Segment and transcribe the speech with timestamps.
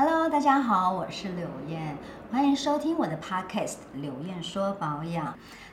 [0.00, 1.96] Hello，大家好，我是柳燕，
[2.30, 5.26] 欢迎收听我的 Podcast《柳燕说保养》。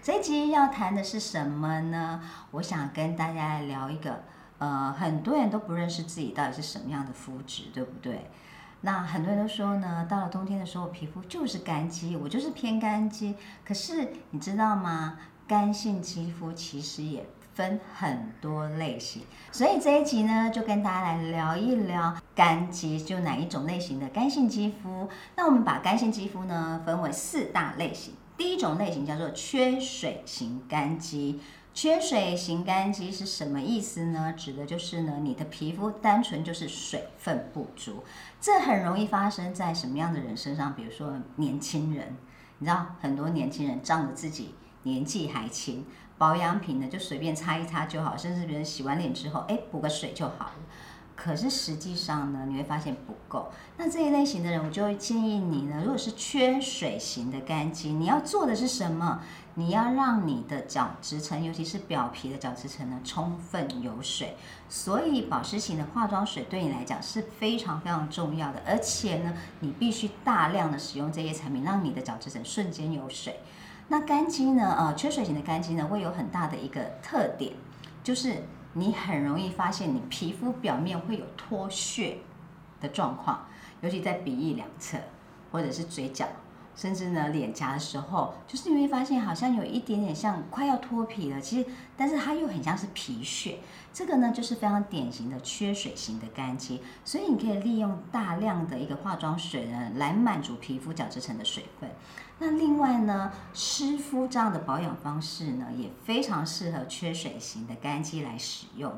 [0.00, 2.22] 这一集要谈的是什么呢？
[2.52, 4.22] 我想跟大家来聊一个，
[4.58, 8.30] 呃，很多人都不认识自己到底是什么样的肤质，对不对？
[8.82, 13.34] 那很多人都说呢，到了冬天的时候，皮肤就是干肌，我就是偏干肌。
[13.64, 15.18] 可是你知道吗？
[15.48, 17.26] 干性肌肤其实也。
[17.54, 25.08] 分很多类型，所以这一集呢，就跟大家来聊一聊干肌，就哪一种类型的干性肌肤。
[25.36, 31.40] 那我们把干性肌肤呢分为四大类型，第一种类型叫做缺水型干肌。
[31.74, 34.34] 缺水型干肌是什么意思呢？
[34.36, 38.04] 指的就是呢，你的皮肤单纯就是水分不足。
[38.38, 40.74] 这很容易发生在什么样的人身上？
[40.74, 42.14] 比如说年轻人，
[42.58, 45.84] 你知道很多年轻人仗着自己年纪还轻。
[46.18, 50.52] 保养品呢，就随便擦一擦就好，甚至别人洗完脸之后，哎，补个水就好了。
[51.16, 53.50] 可是实际上呢，你会发现不够。
[53.76, 59.20] 那这一类型的人，我就会建议你呢，如果是缺水型的干肌，你要做的是什么？
[59.54, 64.36] 你要让你的角质层，尤其是表皮的角质层呢，充分有水。
[64.68, 73.40] 所以保湿型的化妆水对你来讲是非常非常重要的，而且呢，你必须大量的使用这些产品，让你的角质层瞬间有水。
[73.92, 74.74] 那肝肌呢？
[74.78, 77.52] 呃，缺水型的肝肌呢，会有很大的一个特点，
[78.02, 82.16] 就是你很容易发现你皮肤表面会有脱屑
[82.80, 83.46] 的状况，
[83.82, 84.96] 尤其在鼻翼两侧，
[85.50, 86.26] 或者是嘴角，
[86.74, 93.58] 甚至呢脸颊的时候，就是你会发现好像有一点点像快要脱皮了，其实但是它又很像是皮屑。
[93.92, 101.90] 这个呢就是非常典型的缺水型的干肌，所以你可以利用大量的一个化妆水呢来满足皮肤角质层的水分。
[102.38, 108.92] 那另外呢，湿敷这样的保养方式呢，也非常适合缺水型的干肌来使用，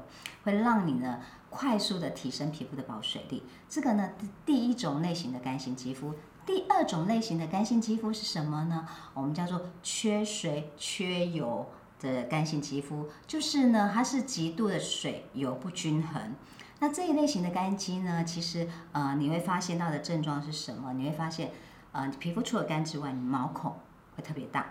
[0.45, 3.42] 会让你呢快速的提升皮肤的保水力。
[3.69, 4.11] 这个呢，
[4.47, 6.14] 第一种类型的干性肌肤，
[6.46, 8.86] 第二种类型的干性肌肤是什么呢？
[9.14, 11.66] 我们叫做缺水缺油
[12.00, 16.34] 的干性肌肤，就是呢，它是极度的水油不均衡。
[16.80, 20.92] 那这一类型的干肌呢，其实呃，你会发现到的症状是什么？
[20.92, 21.50] 你会发现。
[21.96, 23.72] 呃，皮肤除了干之外，你毛孔
[24.16, 24.66] 会特别大，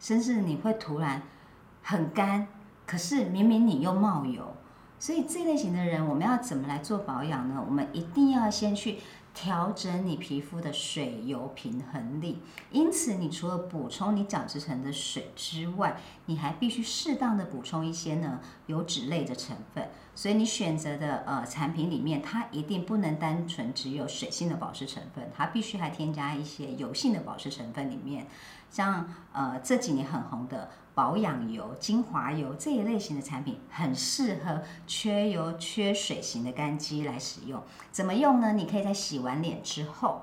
[0.00, 1.20] 甚至你会突然
[1.82, 2.48] 很干，
[2.86, 4.56] 可是明明你又冒油，
[4.98, 7.62] 所以这类型的人，我们要怎么来做保养呢？
[7.62, 8.98] 我们一定要先去。
[9.34, 12.38] 调整你皮肤的水油平衡力，
[12.70, 19.90] 因此你除了补充你角质层的水之外，你还必须适当的补充一些呢油脂类的成分。
[20.14, 28.26] 所以你选择的呃产品里面，它一定不能单纯只有水性的保湿成分，它必须还添加一些油性的保湿成分里面。
[28.70, 37.62] 像呃这几年很红的保养油、精华油这一类型的产品，很适合缺油、缺水型的干肌来使用。
[37.90, 38.52] 怎么用呢？
[38.52, 40.22] 你可以在洗完脸之后，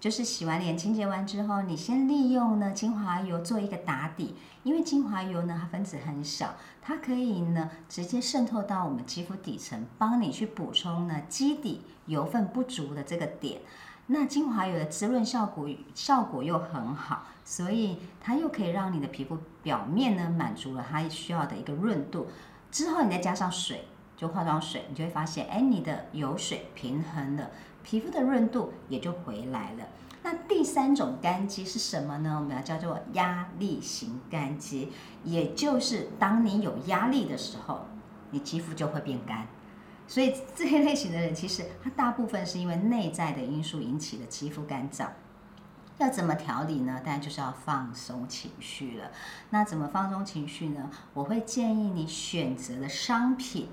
[0.00, 13.60] 就是洗完脸清洁完之后，你先利用呢精华油做一个打底，因为精华油呢它分子很小，它可以呢直接渗透到我们肌肤底层，帮你去补充呢基底油分不足的这个点。
[14.06, 22.26] 那精华油的滋润效果效果又很好，所以它又可以让你的皮肤表面呢满足了它需要的一个润度。
[22.70, 27.50] 之后你再加上水，就化妆水，你就会发现，哎，你的油水平衡了，
[27.82, 29.84] 皮肤的润度也就回来了。
[30.22, 32.36] 那第三种干肌是什么呢？
[32.40, 34.90] 我们要叫做压力型干肌，
[35.22, 37.86] 也就是当你有压力的时候，
[38.30, 39.46] 你肌肤就会变干。
[40.06, 45.08] 所以这些类型的人，其实他大部分是因为内在的因素引起的肌肤干燥。
[45.98, 47.00] 要怎么调理呢？
[47.04, 49.10] 当然就是要放松情绪了。
[49.50, 50.90] 那怎么放松情绪呢？
[51.12, 53.68] 我会建议你选择的商品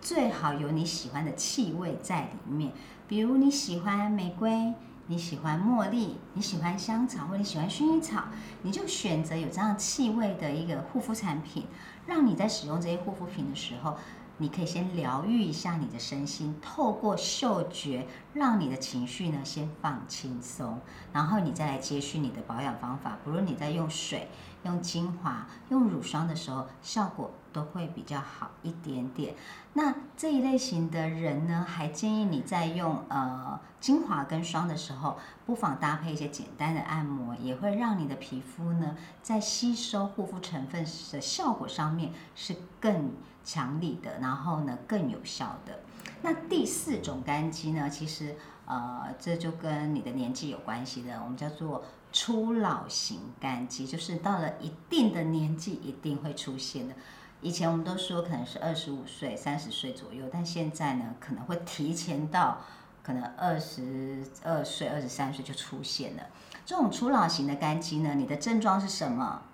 [0.00, 2.72] 最好有你喜欢的气味在里面。
[3.06, 4.74] 比如你喜欢玫瑰，
[5.06, 8.24] 你喜欢茉莉，你喜欢香草，或者你喜欢薰衣草，
[8.62, 11.64] 你就选择有这样气味的一个护肤产品，
[12.06, 13.96] 让你在使用这些护肤品的时候。
[14.40, 20.78] 你可以先疗愈一下你的身心，透过嗅觉让你的情绪呢先放轻松，
[21.12, 23.18] 然后你再来接续你的保养方法。
[23.24, 24.28] 不论你在用水、
[24.64, 29.34] 用精华、用乳霜的时候，效果都会比较好一点点。
[29.74, 43.10] 那这一类型的人呢，还建议你在用呃精华跟霜的时候，不妨搭配一些简单的按摩，也会让你的皮肤呢在吸收护肤成分的效果上面是更。
[43.44, 45.80] 强力的，然后呢更有效的。
[46.20, 51.82] 那第四种干肌呢，其实呃这就跟你的年纪有关系的，我们叫做
[52.12, 56.94] 初老型干肌，就是到了一定的年纪一定会出现的。
[57.40, 62.60] 以前我们都说可能是二十五岁、三十岁左右，但现在呢可能会提前到。
[63.00, 66.24] 可能二十二岁、二十三岁就出现了。
[66.66, 69.44] 这种初老型的干肌呢，你的症状是什么？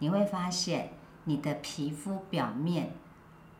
[0.00, 2.90] 你会发现你的皮肤表面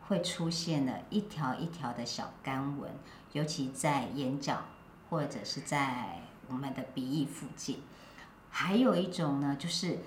[0.08, 2.90] 会出现了一条一条的小干纹，
[3.32, 4.64] 尤其在眼角
[5.08, 7.80] 或者是在我们的鼻翼附近。
[8.56, 9.98] 还有一种呢，就是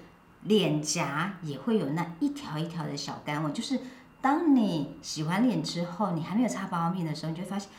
[0.44, 3.78] 脸颊也会有那一条一条的小干纹，就是
[4.22, 7.70] 当你洗完脸之后，你还没有擦保养品的时候，你就会发现。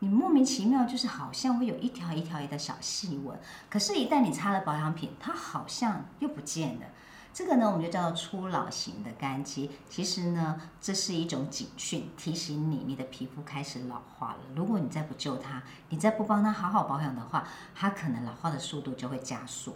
[0.00, 3.36] 你莫名其妙就是好像会有一条一条的小细纹，
[3.68, 6.86] 可是，一旦你擦了保养品，它好像又不见了。
[7.34, 9.70] 这个呢，我们就叫做初老型的干肌。
[9.90, 14.38] 其实呢，这是一种警讯，提醒你你的皮肤开始老化了。
[14.54, 17.42] 如果你再不救它，你再不帮它好好保养的话，
[17.74, 19.74] 它可能老化的速度就会加速。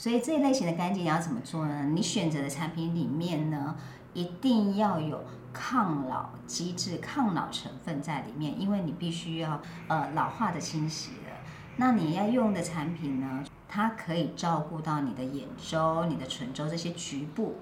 [0.00, 1.90] 所以这一类型的干净要怎么做呢？
[1.92, 3.76] 你选择的产品里面呢，
[4.14, 5.22] 一定要有。
[5.52, 11.32] 抗老机制、抗老成分在里面，因为你必须要呃老化的清洗了。
[11.76, 17.56] 那你要用的产品呢，它可以照顾到你的眼周、你的唇周这些局部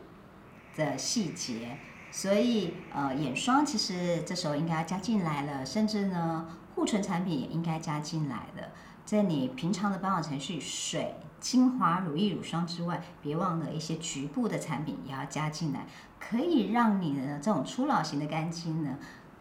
[0.77, 1.79] 的细节。
[2.11, 8.69] 所以呃，眼霜其实这时候应该要加进来了，甚至呢，护唇产品也应该加进来了。
[9.07, 15.87] 在你平常的保养程序，水、精华、乳液、乳霜之外，别忘了一些局部的产品也要加进来。
[16.19, 18.97] 可以让你的这种初老型的干肌呢，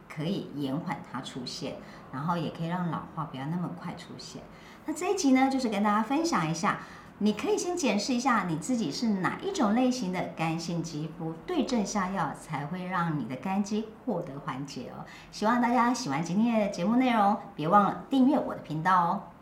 [0.07, 1.75] 可以延缓它出现，
[2.11, 4.41] 然后也可以让老化不要那么快出现。
[4.85, 6.79] 那这一集呢，就是跟大家分享一下，
[7.17, 15.03] 你可以先检视一下你自己是哪一种类型的干性肌肤，对症下药才会让你的干肌获得缓解哦。
[15.31, 19.37] 希望大家喜欢今天的节目内容，别忘了订阅我的频道哦。